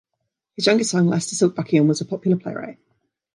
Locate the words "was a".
1.87-2.05